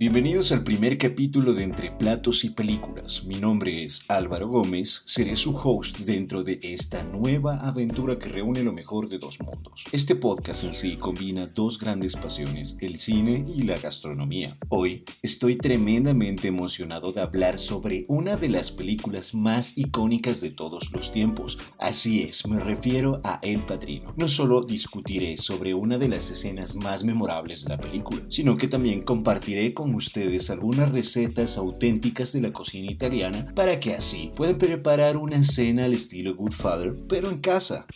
[0.00, 3.22] Bienvenidos al primer capítulo de Entre Platos y Películas.
[3.26, 8.62] Mi nombre es Álvaro Gómez, seré su host dentro de esta nueva aventura que reúne
[8.62, 9.84] lo mejor de dos mundos.
[9.92, 14.56] Este podcast en sí combina dos grandes pasiones, el cine y la gastronomía.
[14.70, 20.90] Hoy estoy tremendamente emocionado de hablar sobre una de las películas más icónicas de todos
[20.92, 21.58] los tiempos.
[21.78, 24.14] Así es, me refiero a El Padrino.
[24.16, 28.66] No solo discutiré sobre una de las escenas más memorables de la película, sino que
[28.66, 34.58] también compartiré con ustedes algunas recetas auténticas de la cocina italiana para que así puedan
[34.58, 37.86] preparar una cena al estilo Goodfather, pero en casa.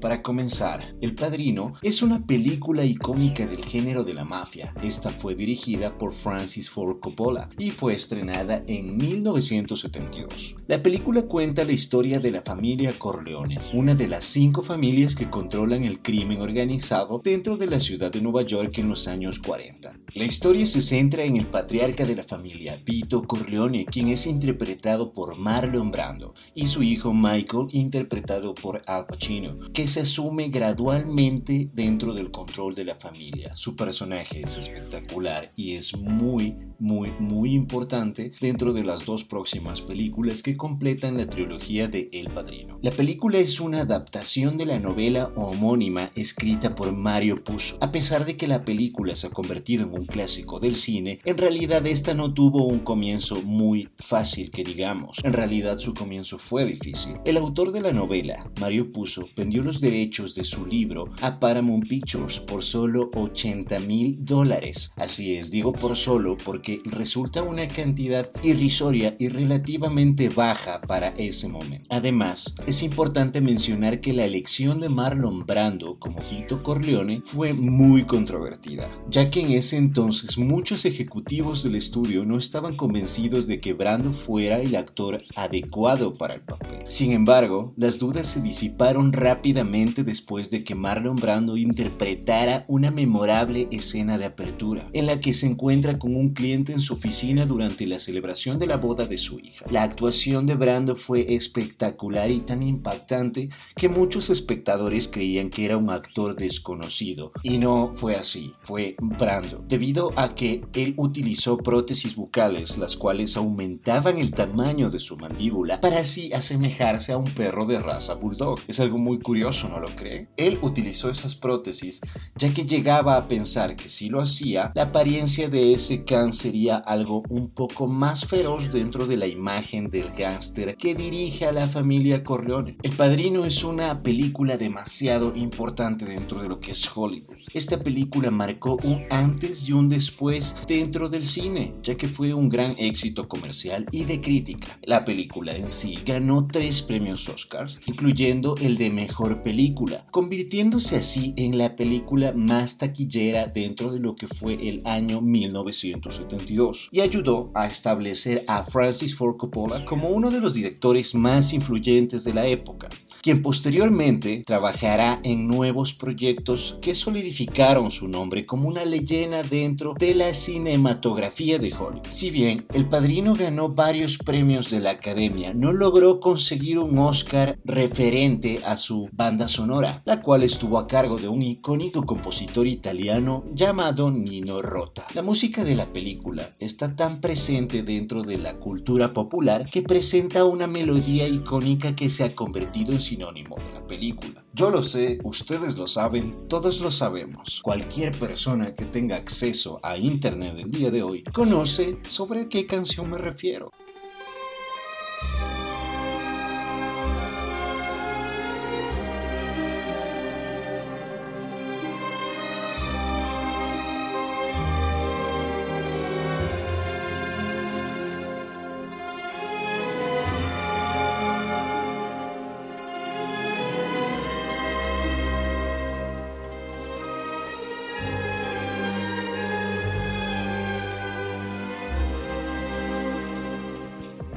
[0.00, 4.74] Para comenzar, El Padrino es una película icónica del género de la mafia.
[4.82, 10.56] Esta fue dirigida por Francis Ford Coppola y fue estrenada en 1972.
[10.66, 15.30] La película cuenta la historia de la familia Corleone, una de las cinco familias que
[15.30, 19.96] controlan el crimen organizado dentro de la ciudad de Nueva York en los años 40.
[20.14, 25.12] La historia se centra en el patriarca de la familia, Vito Corleone, quien es interpretado
[25.12, 31.68] por Marlon Brando, y su hijo Michael, interpretado por Al Pacino, que se asume gradualmente
[31.74, 33.54] dentro del control de la familia.
[33.54, 39.82] Su personaje es espectacular y es muy, muy, muy importante dentro de las dos próximas
[39.82, 42.78] películas que completan la trilogía de El Padrino.
[42.80, 47.76] La película es una adaptación de la novela homónima escrita por Mario Puzo.
[47.80, 51.38] A pesar de que la película se ha convertido en un clásico del cine, en
[51.38, 55.18] realidad esta no tuvo un comienzo muy fácil que digamos.
[55.22, 57.16] En realidad su comienzo fue difícil.
[57.24, 61.88] El autor de la novela, Mario Puzo, vendió los derechos de su libro a Paramount
[61.88, 64.92] Pictures por solo 80 mil dólares.
[64.96, 71.48] Así es, digo por solo porque resulta una cantidad irrisoria y relativamente baja para ese
[71.48, 71.86] momento.
[71.90, 78.04] Además, es importante mencionar que la elección de Marlon Brando como Vito Corleone fue muy
[78.04, 83.72] controvertida, ya que en ese entonces muchos ejecutivos del estudio no estaban convencidos de que
[83.72, 86.84] Brando fuera el actor adecuado para el papel.
[86.88, 93.68] Sin embargo, las dudas se disiparon rápidamente después de que Marlon Brando interpretara una memorable
[93.70, 97.86] escena de apertura, en la que se encuentra con un cliente en su oficina durante
[97.86, 99.64] la celebración de la boda de su hija.
[99.70, 105.76] La actuación de Brando fue espectacular y tan impactante que muchos espectadores creían que era
[105.76, 112.16] un actor desconocido, y no fue así, fue Brando, debido a que él utilizó prótesis
[112.16, 117.66] bucales, las cuales aumentaban el tamaño de su mandíbula para así asemejarse a un perro
[117.66, 118.60] de raza bulldog.
[118.68, 120.28] Es algo muy curioso no lo cree?
[120.36, 122.00] Él utilizó esas prótesis
[122.36, 126.76] ya que llegaba a pensar que si lo hacía, la apariencia de ese can sería
[126.76, 131.68] algo un poco más feroz dentro de la imagen del gángster que dirige a la
[131.68, 132.76] familia Corleone.
[132.82, 137.36] El Padrino es una película demasiado importante dentro de lo que es Hollywood.
[137.52, 142.48] Esta película marcó un antes y un después dentro del cine, ya que fue un
[142.48, 144.78] gran éxito comercial y de crítica.
[144.82, 151.32] La película en sí ganó tres premios Oscars, incluyendo el de Mejor película, convirtiéndose así
[151.36, 157.50] en la película más taquillera dentro de lo que fue el año 1972 y ayudó
[157.54, 162.46] a establecer a Francis Ford Coppola como uno de los directores más influyentes de la
[162.46, 162.88] época
[163.22, 170.16] quien posteriormente trabajará en nuevos proyectos que solidificaron su nombre como una leyenda dentro de
[170.16, 172.08] la cinematografía de Hollywood.
[172.10, 177.58] Si bien El Padrino ganó varios premios de la Academia, no logró conseguir un Oscar
[177.64, 183.44] referente a su banda sonora, la cual estuvo a cargo de un icónico compositor italiano
[183.54, 185.06] llamado Nino Rota.
[185.14, 190.44] La música de la película está tan presente dentro de la cultura popular que presenta
[190.44, 194.44] una melodía icónica que se ha convertido en sinónimo de la película.
[194.52, 197.62] Yo lo sé, ustedes lo saben, todos lo sabemos.
[197.62, 203.10] Cualquier persona que tenga acceso a Internet el día de hoy conoce sobre qué canción
[203.10, 203.72] me refiero.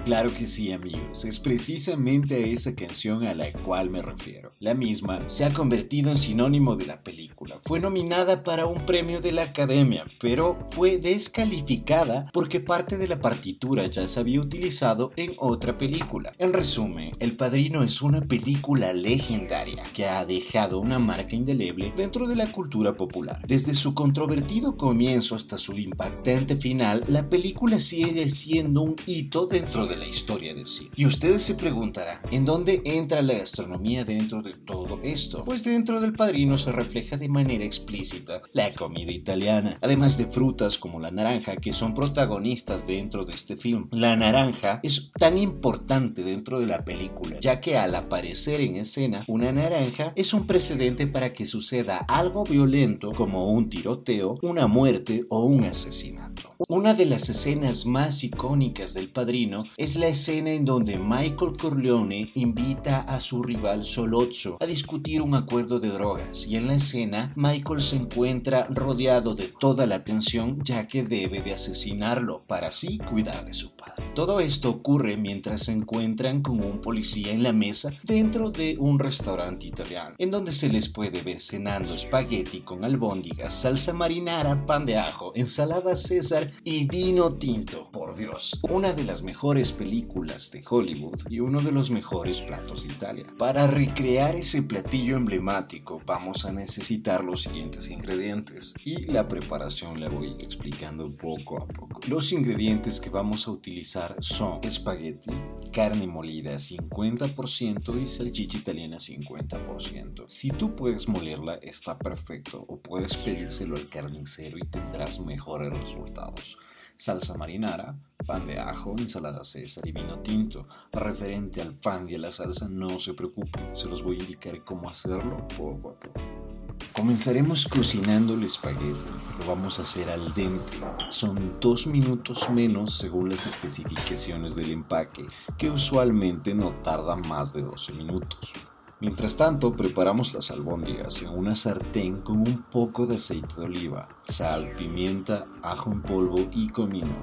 [0.06, 4.54] Claro que sí, amigos, es precisamente a esa canción a la cual me refiero.
[4.60, 7.25] La misma se ha convertido en sinónimo de la película.
[7.64, 13.20] Fue nominada para un premio de la Academia, pero fue descalificada porque parte de la
[13.20, 16.34] partitura ya se había utilizado en otra película.
[16.38, 22.28] En resumen, El Padrino es una película legendaria que ha dejado una marca indeleble dentro
[22.28, 23.42] de la cultura popular.
[23.48, 29.88] Desde su controvertido comienzo hasta su impactante final, la película sigue siendo un hito dentro
[29.88, 30.92] de la historia del cine.
[30.96, 35.44] Y ustedes se preguntarán, ¿en dónde entra la gastronomía dentro de todo esto?
[35.46, 40.78] Pues dentro del padrino se refleja de manera explícita la comida italiana, además de frutas
[40.78, 43.90] como la naranja que son protagonistas dentro de este film.
[43.92, 49.26] La naranja es tan importante dentro de la película, ya que al aparecer en escena
[49.28, 55.26] una naranja es un precedente para que suceda algo violento como un tiroteo, una muerte
[55.30, 56.56] o un asesinato.
[56.70, 62.30] Una de las escenas más icónicas del padrino es la escena en donde Michael Corleone
[62.34, 67.25] invita a su rival Solozzo a discutir un acuerdo de drogas y en la escena
[67.36, 72.98] Michael se encuentra rodeado de toda la atención ya que debe de asesinarlo para así
[72.98, 74.05] cuidar de su padre.
[74.16, 78.98] Todo esto ocurre mientras se encuentran con un policía en la mesa dentro de un
[78.98, 84.86] restaurante italiano, en donde se les puede ver cenando espagueti con albóndigas, salsa marinara, pan
[84.86, 87.90] de ajo, ensalada César y vino tinto.
[87.92, 92.84] Por Dios, una de las mejores películas de Hollywood y uno de los mejores platos
[92.84, 93.26] de Italia.
[93.38, 100.08] Para recrear ese platillo emblemático vamos a necesitar los siguientes ingredientes y la preparación la
[100.08, 102.00] voy explicando poco a poco.
[102.08, 105.32] Los ingredientes que vamos a utilizar son espagueti,
[105.72, 110.26] carne molida 50% y salchicha italiana 50%.
[110.28, 116.58] Si tú puedes molerla está perfecto o puedes pedírselo al carnicero y tendrás mejores resultados
[116.98, 120.68] salsa marinara, pan de ajo, ensalada César y vino tinto.
[120.92, 124.64] Referente al pan y a la salsa, no se preocupen, se los voy a indicar
[124.64, 126.55] cómo hacerlo poco a poco.
[126.94, 129.12] Comenzaremos cocinando el espagueti.
[129.40, 130.80] Lo vamos a hacer al dente.
[131.10, 135.28] Son dos minutos menos según las especificaciones del empaque,
[135.58, 138.54] que usualmente no tarda más de 12 minutos.
[139.02, 144.08] Mientras tanto, preparamos las albóndigas en una sartén con un poco de aceite de oliva,
[144.26, 147.16] sal, pimienta, ajo en polvo y comino.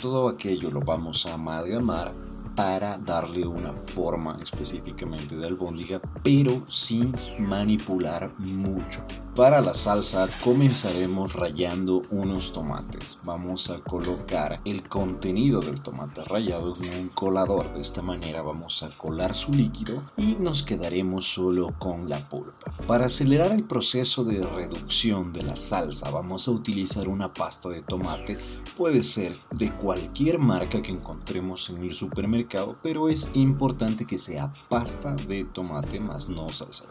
[0.00, 2.14] Todo aquello lo vamos a amalgamar
[2.54, 9.04] para darle una forma específicamente de albóndiga, pero sin manipular mucho.
[9.34, 13.18] Para la salsa comenzaremos rayando unos tomates.
[13.24, 17.74] Vamos a colocar el contenido del tomate rallado en un colador.
[17.74, 22.76] De esta manera vamos a colar su líquido y nos quedaremos solo con la pulpa.
[22.86, 27.82] Para acelerar el proceso de reducción de la salsa vamos a utilizar una pasta de
[27.82, 28.38] tomate.
[28.76, 32.43] Puede ser de cualquier marca que encontremos en el supermercado,
[32.82, 36.84] pero es importante que sea pasta de tomate más no salsa.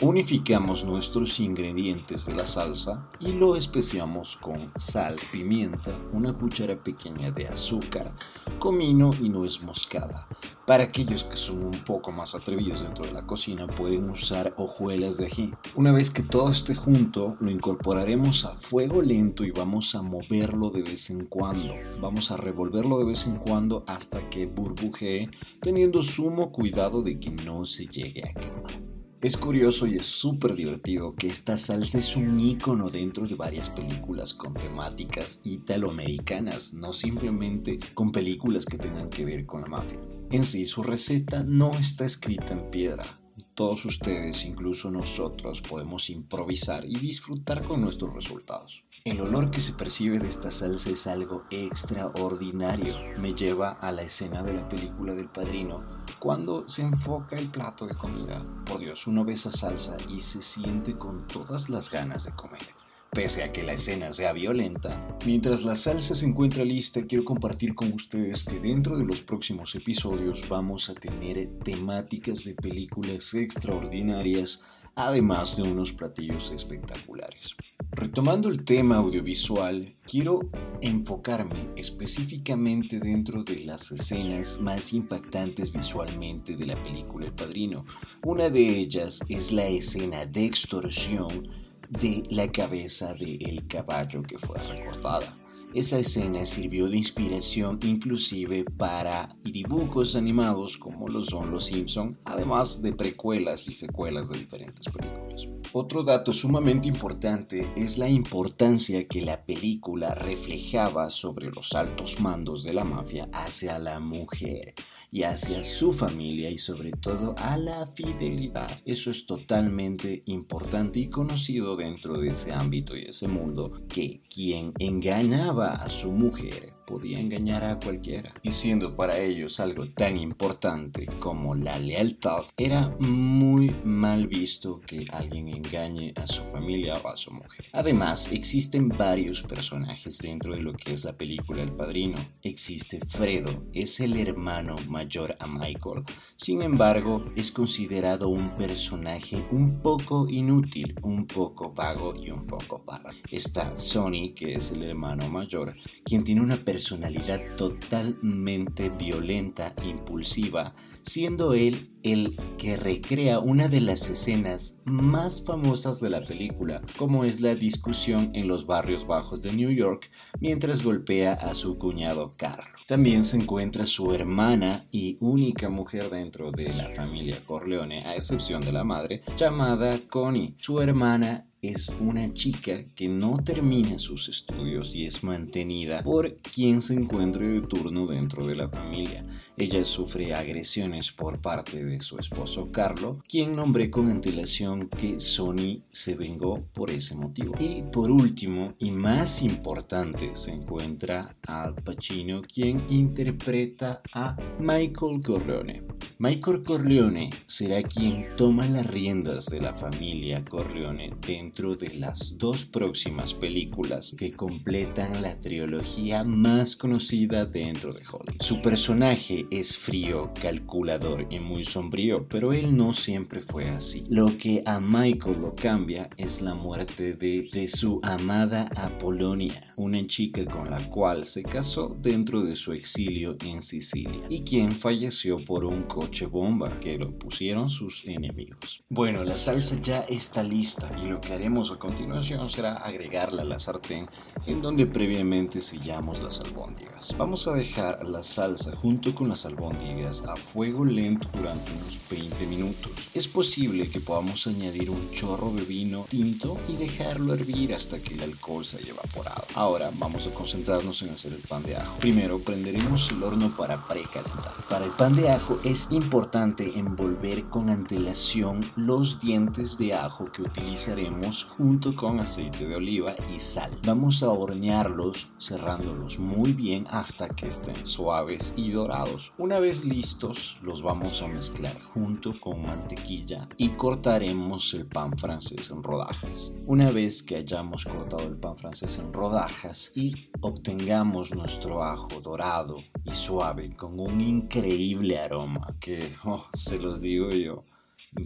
[0.00, 7.30] Unificamos nuestros ingredientes de la salsa y lo especiamos con sal, pimienta, una cuchara pequeña
[7.30, 8.12] de azúcar,
[8.58, 10.26] comino y nuez moscada.
[10.66, 15.16] Para aquellos que son un poco más atrevidos dentro de la cocina pueden usar hojuelas
[15.16, 15.54] de ají.
[15.76, 20.70] Una vez que todo esté junto, lo incorporaremos a fuego lento y vamos a moverlo
[20.70, 21.72] de vez en cuando.
[22.00, 25.30] Vamos a revolverlo de vez en cuando hasta que burbujee,
[25.60, 28.93] teniendo sumo cuidado de que no se llegue a quemar.
[29.24, 33.70] Es curioso y es súper divertido que esta salsa es un icono dentro de varias
[33.70, 39.98] películas con temáticas italoamericanas, no simplemente con películas que tengan que ver con la mafia.
[40.30, 43.18] En sí, su receta no está escrita en piedra.
[43.54, 48.82] Todos ustedes, incluso nosotros, podemos improvisar y disfrutar con nuestros resultados.
[49.04, 52.96] El olor que se percibe de esta salsa es algo extraordinario.
[53.16, 55.84] Me lleva a la escena de la película del padrino
[56.18, 58.44] cuando se enfoca el plato de comida.
[58.66, 62.83] Por Dios, uno ve esa salsa y se siente con todas las ganas de comer.
[63.14, 67.76] Pese a que la escena sea violenta, mientras la salsa se encuentra lista, quiero compartir
[67.76, 74.62] con ustedes que dentro de los próximos episodios vamos a tener temáticas de películas extraordinarias,
[74.96, 77.54] además de unos platillos espectaculares.
[77.92, 80.40] Retomando el tema audiovisual, quiero
[80.80, 87.84] enfocarme específicamente dentro de las escenas más impactantes visualmente de la película El Padrino.
[88.24, 91.63] Una de ellas es la escena de extorsión
[92.00, 95.36] de la cabeza del caballo que fue recortada.
[95.74, 102.80] Esa escena sirvió de inspiración inclusive para dibujos animados como lo son Los Simpson, además
[102.80, 105.48] de precuelas y secuelas de diferentes películas.
[105.72, 112.62] Otro dato sumamente importante es la importancia que la película reflejaba sobre los altos mandos
[112.62, 114.74] de la mafia hacia la mujer
[115.14, 118.68] y hacia su familia y sobre todo a la fidelidad.
[118.84, 124.72] Eso es totalmente importante y conocido dentro de ese ámbito y ese mundo que quien
[124.80, 128.32] engañaba a su mujer podía engañar a cualquiera.
[128.42, 135.04] Y siendo para ellos algo tan importante como la lealtad, era muy mal visto que
[135.12, 137.66] alguien engañe a su familia o a su mujer.
[137.72, 142.18] Además, existen varios personajes dentro de lo que es la película El Padrino.
[142.42, 146.04] Existe Fredo, es el hermano mayor a Michael.
[146.36, 152.82] Sin embargo, es considerado un personaje un poco inútil, un poco vago y un poco
[152.84, 153.12] barra.
[153.30, 155.74] Está Sonny, que es el hermano mayor,
[156.04, 164.08] quien tiene una personalidad totalmente violenta, impulsiva, siendo él el que recrea una de las
[164.08, 169.52] escenas más famosas de la película, como es la discusión en los barrios bajos de
[169.52, 172.74] New York mientras golpea a su cuñado Carlo.
[172.88, 178.62] También se encuentra su hermana y única mujer dentro de la familia Corleone, a excepción
[178.62, 180.56] de la madre, llamada Connie.
[180.58, 186.82] Su hermana es una chica que no termina sus estudios y es mantenida por quien
[186.82, 189.24] se encuentre de turno dentro de la familia.
[189.56, 195.82] Ella sufre agresiones por parte de su esposo Carlo, quien nombré con antelación que Sony
[195.92, 197.54] se vengó por ese motivo.
[197.60, 205.84] Y por último, y más importante, se encuentra Al Pacino, quien interpreta a Michael Corleone.
[206.18, 212.64] Michael Corleone será quien toma las riendas de la familia Corleone dentro de las dos
[212.64, 218.40] próximas películas que completan la trilogía más conocida dentro de Hollywood.
[218.40, 224.04] Su personaje es frío, calculador y muy sombrío, pero él no siempre fue así.
[224.08, 230.06] Lo que a Michael lo cambia es la muerte de, de su amada Apolonia, una
[230.06, 235.36] chica con la cual se casó dentro de su exilio en Sicilia y quien falleció
[235.44, 238.82] por un coche bomba que lo pusieron sus enemigos.
[238.90, 243.44] Bueno, la salsa ya está lista y lo que haremos a continuación será agregarla a
[243.44, 244.06] la sartén
[244.46, 247.14] en donde previamente sellamos las albóndigas.
[247.16, 252.92] Vamos a dejar la salsa junto con las a fuego lento durante unos 20 minutos.
[253.14, 258.14] Es posible que podamos añadir un chorro de vino tinto y dejarlo hervir hasta que
[258.14, 259.44] el alcohol se haya evaporado.
[259.56, 261.96] Ahora vamos a concentrarnos en hacer el pan de ajo.
[261.98, 264.52] Primero prenderemos el horno para precalentar.
[264.68, 270.42] Para el pan de ajo es importante envolver con antelación los dientes de ajo que
[270.42, 273.76] utilizaremos junto con aceite de oliva y sal.
[273.84, 279.23] Vamos a hornearlos cerrándolos muy bien hasta que estén suaves y dorados.
[279.38, 285.70] Una vez listos los vamos a mezclar junto con mantequilla y cortaremos el pan francés
[285.70, 286.54] en rodajas.
[286.66, 292.76] Una vez que hayamos cortado el pan francés en rodajas y obtengamos nuestro ajo dorado
[293.04, 297.64] y suave con un increíble aroma que, oh, se los digo yo,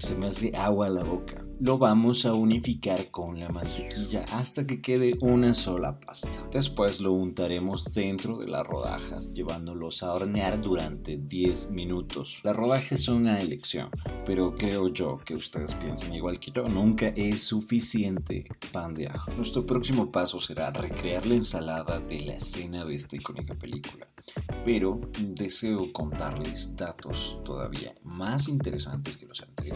[0.01, 1.45] se me hace agua a la boca.
[1.61, 6.31] Lo vamos a unificar con la mantequilla hasta que quede una sola pasta.
[6.53, 12.41] Después lo untaremos dentro de las rodajas, llevándolos a hornear durante 10 minutos.
[12.45, 13.91] Las rodajas son a elección,
[14.25, 19.33] pero creo yo que ustedes piensen igual que yo, nunca es suficiente pan de ajo.
[19.33, 24.07] Nuestro próximo paso será recrear la ensalada de la escena de esta icónica película
[24.65, 29.68] pero deseo contarles datos todavía más interesantes que los anteriores.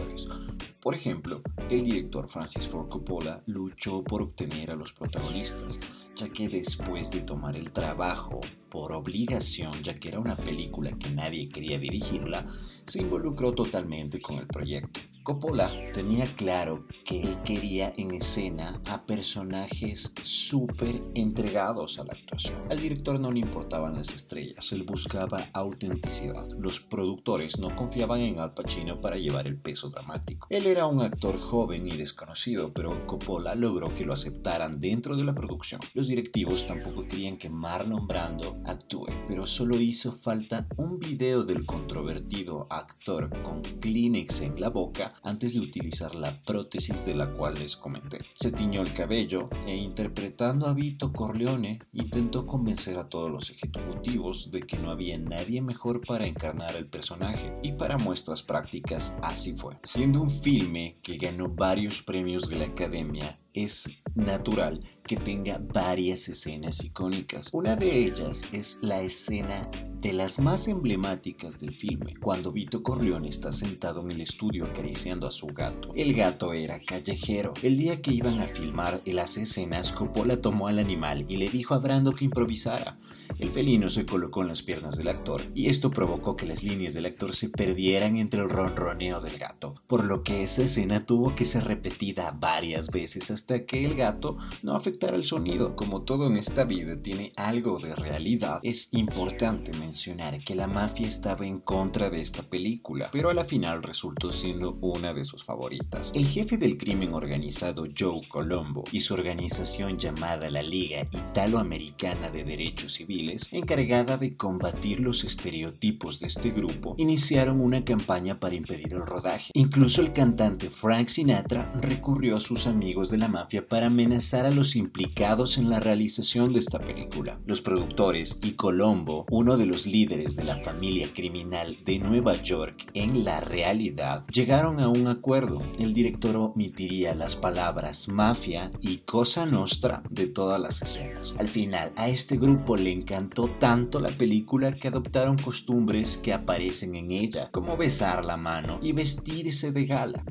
[0.80, 5.78] Por ejemplo, el director Francis Ford Coppola luchó por obtener a los protagonistas,
[6.16, 11.10] ya que después de tomar el trabajo por obligación, ya que era una película que
[11.10, 12.46] nadie quería dirigirla,
[12.86, 15.00] se involucró totalmente con el proyecto.
[15.22, 22.60] Coppola tenía claro que él quería en escena a personajes súper entregados a la actuación.
[22.68, 26.48] Al director no le importaban las estrellas, él buscaba autenticidad.
[26.58, 30.48] Los productores no confiaban en Al Pacino para llevar el peso dramático.
[30.50, 35.22] Él era un actor joven y desconocido, pero Coppola logró que lo aceptaran dentro de
[35.22, 35.80] la producción.
[35.94, 41.64] Los directivos tampoco querían que Marlon Brando actúe, pero solo hizo falta un video del
[41.64, 47.54] controvertido actor con Kleenex en la boca antes de utilizar la prótesis de la cual
[47.54, 48.20] les comenté.
[48.34, 54.50] Se tiñó el cabello e interpretando a Vito Corleone intentó convencer a todos los ejecutivos
[54.50, 59.54] de que no había nadie mejor para encarnar el personaje y para muestras prácticas así
[59.54, 59.76] fue.
[59.82, 66.28] Siendo un filme que ganó varios premios de la Academia, es natural que tenga varias
[66.28, 67.50] escenas icónicas.
[67.52, 69.68] Una de ellas es la escena
[70.02, 75.28] de las más emblemáticas del filme, cuando Vito Corleone está sentado en el estudio acariciando
[75.28, 75.92] a su gato.
[75.94, 77.54] El gato era callejero.
[77.62, 81.74] El día que iban a filmar las escenas, Coppola tomó al animal y le dijo
[81.74, 82.98] a Brando que improvisara.
[83.38, 86.94] El felino se colocó en las piernas del actor y esto provocó que las líneas
[86.94, 91.34] del actor se perdieran entre el ronroneo del gato, por lo que esa escena tuvo
[91.34, 95.76] que ser repetida varias veces hasta que el gato no afectara el sonido.
[95.76, 101.08] Como todo en esta vida tiene algo de realidad, es importante mencionar que la mafia
[101.08, 105.44] estaba en contra de esta película, pero a la final resultó siendo una de sus
[105.44, 106.12] favoritas.
[106.14, 112.44] El jefe del crimen organizado Joe Colombo y su organización llamada la Liga Italoamericana de
[112.44, 113.21] Derechos Civiles,
[113.52, 119.50] encargada de combatir los estereotipos de este grupo, iniciaron una campaña para impedir el rodaje.
[119.54, 124.50] Incluso el cantante Frank Sinatra recurrió a sus amigos de la mafia para amenazar a
[124.50, 127.38] los implicados en la realización de esta película.
[127.46, 132.90] Los productores y Colombo, uno de los líderes de la familia criminal de Nueva York
[132.94, 135.62] en la realidad, llegaron a un acuerdo.
[135.78, 141.34] El director omitiría las palabras mafia y cosa nostra de todas las escenas.
[141.38, 146.94] Al final, a este grupo le encantó tanto la película que adoptaron costumbres que aparecen
[146.94, 150.24] en ella, como besar la mano y vestirse de gala.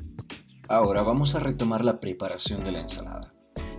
[0.68, 3.34] Ahora vamos a retomar la preparación de la ensalada.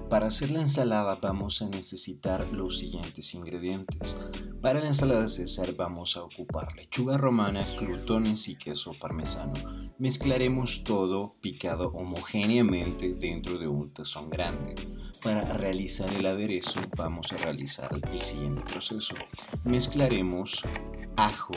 [0.10, 4.16] Para hacer la ensalada vamos a necesitar los siguientes ingredientes.
[4.62, 9.54] Para la ensalada César vamos a ocupar lechuga romana, crutones y queso parmesano.
[9.98, 14.76] Mezclaremos todo picado homogéneamente dentro de un tazón grande.
[15.24, 19.16] Para realizar el aderezo vamos a realizar el siguiente proceso.
[19.64, 20.62] Mezclaremos
[21.16, 21.54] ajo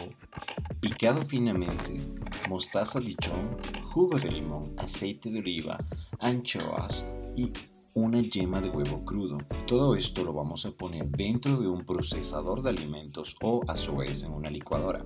[0.78, 2.00] picado finamente,
[2.48, 3.58] mostaza dichón,
[3.92, 5.78] jugo de limón, aceite de oliva,
[6.20, 7.04] anchoas
[7.34, 7.52] y
[7.94, 9.38] una yema de huevo crudo.
[9.66, 13.96] Todo esto lo vamos a poner dentro de un procesador de alimentos o a su
[13.96, 15.04] vez en una licuadora.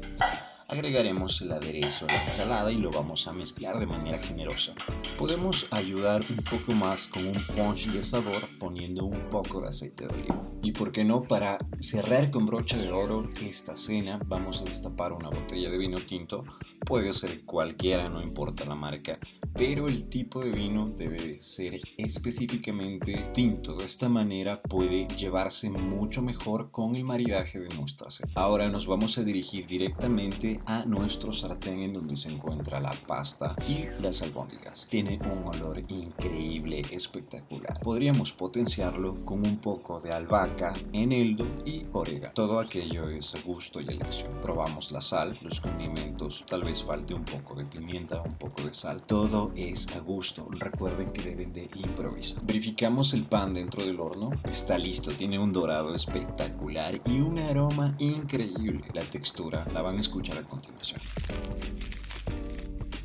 [0.71, 4.73] Agregaremos el aderezo a la ensalada y lo vamos a mezclar de manera generosa.
[5.19, 10.07] Podemos ayudar un poco más con un punch de sabor poniendo un poco de aceite
[10.07, 10.51] de oliva.
[10.63, 15.13] Y por qué no, para cerrar con brocha de oro esta cena, vamos a destapar
[15.13, 16.43] una botella de vino tinto.
[16.87, 19.19] Puede ser cualquiera, no importa la marca,
[19.55, 23.75] pero el tipo de vino debe ser específicamente tinto.
[23.75, 28.31] De esta manera puede llevarse mucho mejor con el maridaje de nuestra cena.
[28.37, 33.55] Ahora nos vamos a dirigir directamente a nuestro sartén en donde se encuentra la pasta
[33.69, 34.87] y las albóndigas.
[34.89, 37.81] Tiene un olor increíble, espectacular.
[37.81, 42.35] Podríamos potenciarlo con un poco de albahaca, eneldo y orégano.
[42.35, 44.33] Todo aquello es a gusto y elección.
[44.43, 48.73] Probamos la sal, los condimentos, tal vez falte un poco de pimienta, un poco de
[48.73, 49.03] sal.
[49.03, 50.47] Todo es a gusto.
[50.51, 52.45] Recuerden que deben de improvisar.
[52.45, 54.31] Verificamos el pan dentro del horno.
[54.45, 55.13] Está listo.
[55.13, 58.85] Tiene un dorado espectacular y un aroma increíble.
[58.93, 62.10] La textura la van a escuchar 込んでみましょう。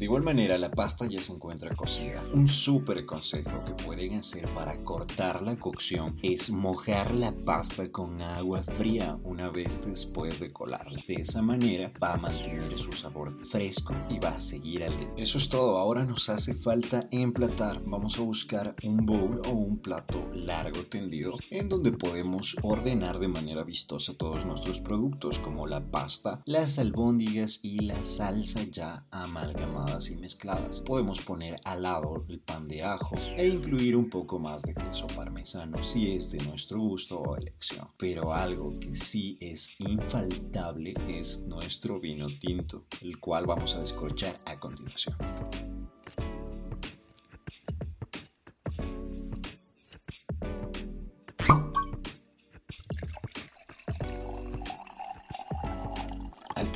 [0.05, 2.23] De igual manera, la pasta ya se encuentra cocida.
[2.31, 8.21] Un súper consejo que pueden hacer para cortar la cocción es mojar la pasta con
[8.21, 11.01] agua fría una vez después de colarla.
[11.07, 15.09] De esa manera va a mantener su sabor fresco y va a seguir al día.
[15.17, 15.79] Eso es todo.
[15.79, 17.81] Ahora nos hace falta emplatar.
[17.83, 23.27] Vamos a buscar un bowl o un plato largo tendido en donde podemos ordenar de
[23.27, 29.94] manera vistosa todos nuestros productos como la pasta, las albóndigas y la salsa ya amalgamada
[30.09, 30.81] y mezcladas.
[30.81, 35.07] Podemos poner al lado el pan de ajo e incluir un poco más de queso
[35.07, 37.87] parmesano si es de nuestro gusto o elección.
[37.97, 44.39] Pero algo que sí es infaltable es nuestro vino tinto, el cual vamos a descorchar
[44.45, 45.15] a continuación.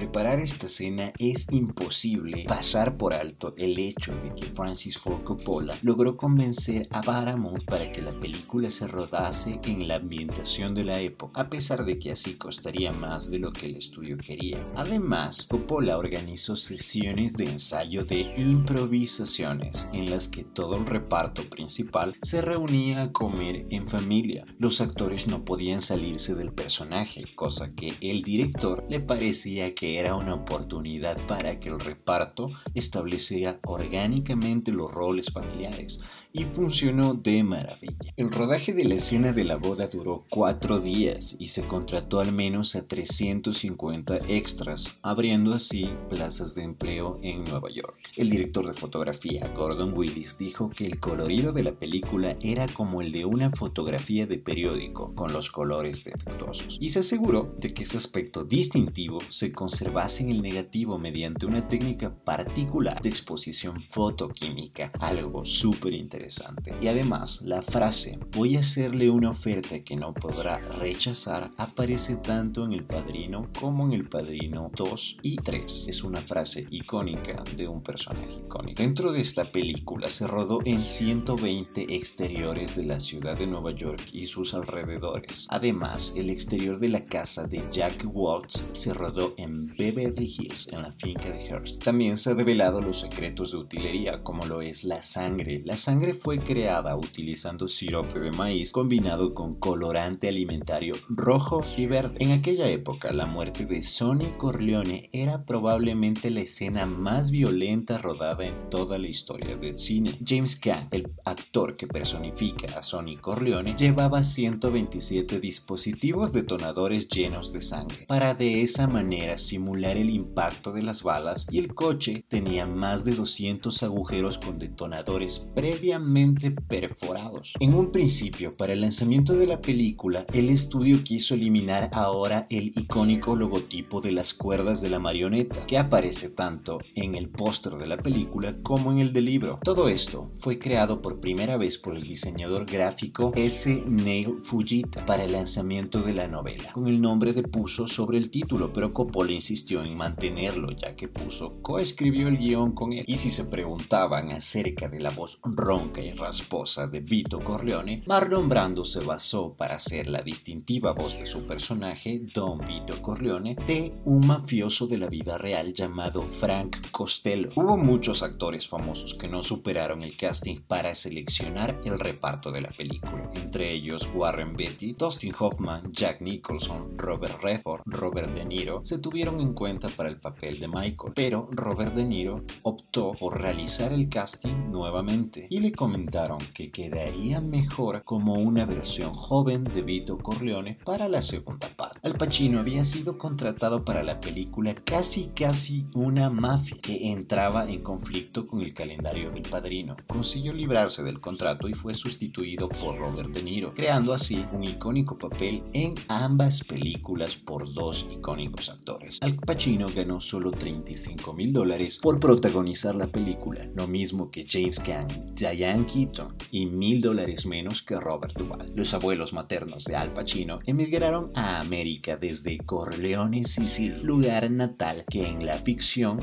[0.10, 5.78] Preparar esta cena es imposible pasar por alto el hecho de que Francis Ford Coppola
[5.84, 11.00] logró convencer a Paramount para que la película se rodase en la ambientación de la
[11.00, 14.66] época, a pesar de que así costaría más de lo que el estudio quería.
[14.76, 22.16] Además, Coppola organizó sesiones de ensayo de improvisaciones en las que todo el reparto principal
[22.24, 24.44] se reunía a comer en familia.
[24.58, 30.16] Los actores no podían salirse del personaje, cosa que el director le parecía que era
[30.16, 36.00] una oportunidad para que el reparto estableciera orgánicamente los roles familiares
[36.32, 38.14] y funcionó de maravilla.
[38.16, 42.32] El rodaje de la escena de la boda duró cuatro días y se contrató al
[42.32, 47.98] menos a 350 extras, abriendo así plazas de empleo en Nueva York.
[48.16, 53.02] El director de fotografía, Gordon Willis, dijo que el colorido de la película era como
[53.02, 57.84] el de una fotografía de periódico, con los colores defectuosos, y se aseguró de que
[57.84, 59.52] ese aspecto distintivo se
[59.90, 66.76] conservase en el negativo mediante una técnica particular de exposición fotoquímica, algo súper interesante.
[66.80, 72.66] Y además, la frase voy a hacerle una oferta que no podrá rechazar aparece tanto
[72.66, 75.86] en El Padrino como en El Padrino 2 y 3.
[75.88, 78.84] Es una frase icónica de un personaje icónico.
[78.84, 84.04] Dentro de esta película se rodó en 120 exteriores de la ciudad de Nueva York
[84.14, 85.48] y sus alrededores.
[85.50, 90.82] Además, el exterior de la casa de Jack Waltz se rodó en Beverly Hills, en
[90.82, 91.82] la finca de Hearst.
[91.82, 95.62] También se han revelado los secretos de utilería, como lo es la sangre.
[95.64, 102.18] La sangre fue creada utilizando sirope de maíz combinado con colorante alimentario rojo y verde.
[102.20, 108.46] En aquella época, la muerte de Sonny Corleone era probablemente la escena más violenta rodada
[108.46, 110.20] en toda la historia del cine.
[110.26, 117.62] James Caan, el actor que personifica a Sonny Corleone, llevaba 127 dispositivos detonadores llenos de
[117.62, 122.66] sangre, para de esa manera simular el impacto de las balas y el coche tenía
[122.66, 127.54] más de 200 agujeros con detonadores previamente perforados.
[127.60, 132.72] En un principio, para el lanzamiento de la película, el estudio quiso eliminar ahora el
[132.76, 137.88] icónico logotipo de las cuerdas de la marioneta, que aparece tanto en el póster de
[137.88, 139.60] la película como en el del libro.
[139.64, 143.84] Todo esto fue creado por primera vez por el diseñador gráfico S.
[143.88, 148.30] Neil Fujita para el lanzamiento de la novela, con el nombre de Puso sobre el
[148.30, 153.04] título, pero Coppola insistió en mantenerlo ya que Puso coescribió el guion con él.
[153.08, 158.48] Y si se preguntaban acerca de la voz ronca y rasposa de Vito Corleone, Marlon
[158.48, 163.94] Brando se basó para hacer la distintiva voz de su personaje, Don Vito Corleone, de
[164.06, 167.50] un mafioso de la vida real llamado Frank Costello.
[167.56, 172.70] Hubo muchos actores famosos que no superaron el casting para seleccionar el reparto de la
[172.70, 179.00] película, entre ellos Warren Beatty, Dustin Hoffman, Jack Nicholson, Robert Redford, Robert De Niro, se
[179.00, 183.92] tuvieron en cuenta para el papel de Michael, pero Robert De Niro optó por realizar
[183.92, 190.18] el casting nuevamente y le comentaron que quedaría mejor como una versión joven de Vito
[190.18, 192.00] Corleone para la segunda parte.
[192.04, 197.82] Al Pacino había sido contratado para la película casi casi una mafia que entraba en
[197.82, 199.96] conflicto con el calendario del padrino.
[200.08, 205.18] Consiguió librarse del contrato y fue sustituido por Robert De Niro, creando así un icónico
[205.18, 209.20] papel en ambas películas por dos icónicos actores.
[209.42, 215.08] Pacino ganó solo 35 mil dólares por protagonizar la película, lo mismo que James Caan,
[215.36, 218.72] Diane Keaton y mil dólares menos que Robert Duvall.
[218.76, 225.28] Los abuelos maternos de Al Pacino emigraron a América desde Corleone, Sicilia, lugar natal que
[225.28, 226.20] en la ficción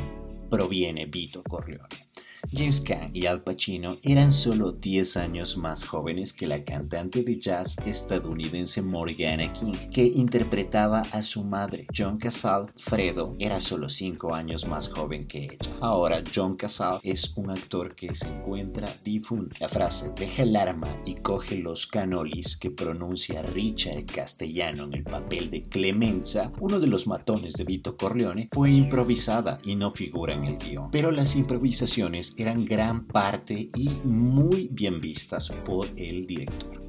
[0.50, 2.05] proviene Vito Corleone.
[2.52, 7.38] James Caan y Al Pacino eran solo 10 años más jóvenes que la cantante de
[7.38, 11.86] jazz estadounidense Morgana King, que interpretaba a su madre.
[11.96, 15.76] John Casal Fredo era solo 5 años más joven que ella.
[15.80, 19.56] Ahora John Casal es un actor que se encuentra difunto.
[19.60, 25.04] La frase deja el arma y coge los canolis que pronuncia Richard Castellano en el
[25.04, 30.34] papel de Clemenza, uno de los matones de Vito Corleone, fue improvisada y no figura
[30.34, 30.90] en el guion.
[30.90, 36.82] Pero las improvisaciones eran gran parte y muy bien vistas por el director.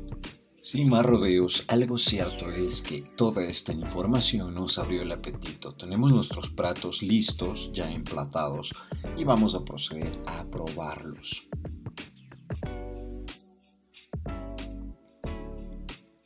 [0.61, 5.73] Sin más rodeos, algo cierto es que toda esta información nos abrió el apetito.
[5.73, 8.73] Tenemos nuestros platos listos, ya emplatados,
[9.15, 11.47] y vamos a proceder a probarlos.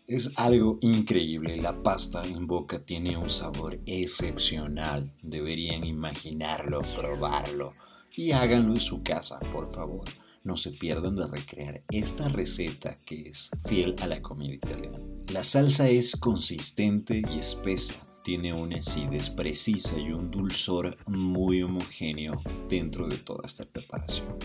[0.07, 5.13] Es algo increíble, la pasta en boca tiene un sabor excepcional.
[5.21, 7.73] Deberían imaginarlo, probarlo
[8.15, 10.05] y háganlo en su casa, por favor.
[10.43, 14.97] No se pierdan de recrear esta receta que es fiel a la comida italiana.
[15.29, 17.93] La salsa es consistente y espesa.
[18.23, 24.35] Tiene una acidez precisa y un dulzor muy homogéneo dentro de toda esta preparación.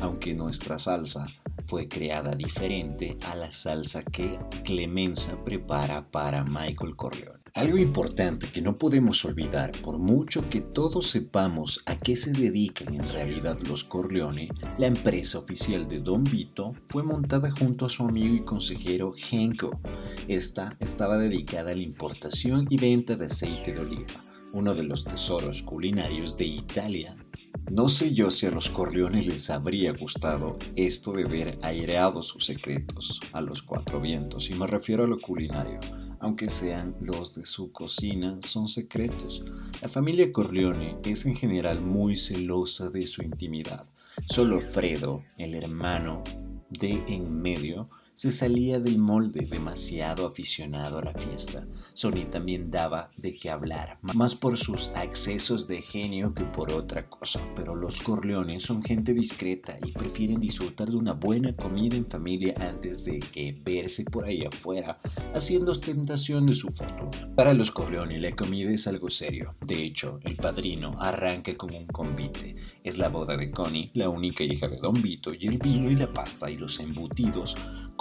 [0.00, 1.26] Aunque nuestra salsa
[1.66, 7.39] fue creada diferente a la salsa que Clemenza prepara para Michael Corleone.
[7.54, 12.94] Algo importante que no podemos olvidar, por mucho que todos sepamos a qué se dedican
[12.94, 18.04] en realidad los Corleone, la empresa oficial de Don Vito fue montada junto a su
[18.04, 19.80] amigo y consejero Henko.
[20.28, 25.04] Esta estaba dedicada a la importación y venta de aceite de oliva uno de los
[25.04, 27.16] tesoros culinarios de Italia.
[27.70, 32.46] No sé yo si a los Corleone les habría gustado esto de ver aireados sus
[32.46, 35.78] secretos a los cuatro vientos, y me refiero a lo culinario,
[36.20, 39.42] aunque sean los de su cocina, son secretos.
[39.80, 43.86] La familia Corleone es en general muy celosa de su intimidad.
[44.26, 46.22] Solo Fredo, el hermano
[46.68, 47.88] de en medio,
[48.20, 51.66] se salía del molde demasiado aficionado a la fiesta.
[51.94, 57.08] Sony también daba de qué hablar, más por sus accesos de genio que por otra
[57.08, 62.04] cosa, pero los Corleones son gente discreta y prefieren disfrutar de una buena comida en
[62.04, 65.00] familia antes de que verse por ahí afuera
[65.34, 67.34] haciendo ostentación de su fortuna.
[67.34, 69.54] Para los Corleones la comida es algo serio.
[69.66, 72.54] De hecho, el padrino arranca con un convite.
[72.84, 75.96] Es la boda de Connie, la única hija de Don Vito, y el vino y
[75.96, 77.56] la pasta y los embutidos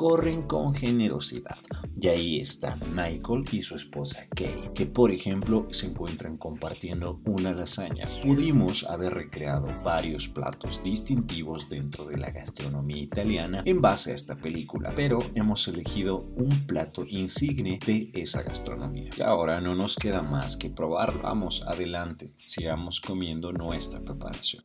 [0.10, 1.60] corren con generosidad.
[2.02, 7.54] Y ahí están Michael y su esposa Kay, que por ejemplo se encuentran compartiendo una
[7.54, 8.08] lasaña.
[8.24, 14.36] Pudimos haber recreado varios platos distintivos dentro de la gastronomía italiana en base a esta
[14.36, 19.12] película, pero hemos elegido un plato insigne de esa gastronomía.
[19.16, 21.22] Y ahora no nos queda más que probarlo.
[21.22, 24.64] Vamos adelante, sigamos comiendo nuestra preparación.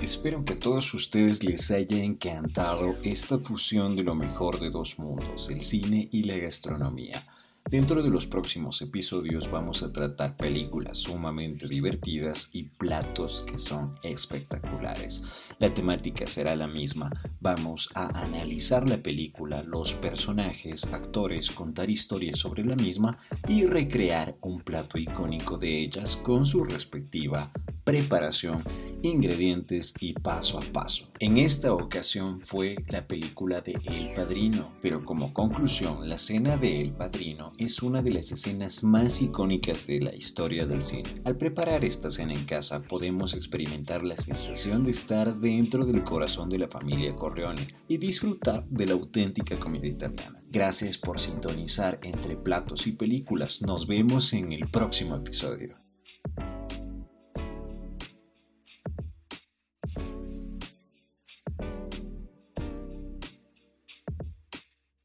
[0.00, 4.98] Espero que a todos ustedes les haya encantado esta fusión de lo mejor de dos
[4.98, 7.24] mundos, el cine y la gastronomía.
[7.68, 13.96] Dentro de los próximos episodios vamos a tratar películas sumamente divertidas y platos que son
[14.02, 15.24] espectaculares.
[15.58, 17.10] La temática será la misma.
[17.40, 23.16] Vamos a analizar la película, los personajes, actores, contar historias sobre la misma
[23.48, 27.50] y recrear un plato icónico de ellas con su respectiva
[27.86, 28.64] preparación
[29.02, 31.08] ingredientes y paso a paso.
[31.18, 36.78] En esta ocasión fue la película de El Padrino, pero como conclusión, la escena de
[36.78, 41.22] El Padrino es una de las escenas más icónicas de la historia del cine.
[41.24, 46.48] Al preparar esta escena en casa podemos experimentar la sensación de estar dentro del corazón
[46.48, 50.42] de la familia Corleone y disfrutar de la auténtica comida italiana.
[50.50, 53.62] Gracias por sintonizar entre platos y películas.
[53.62, 55.76] Nos vemos en el próximo episodio.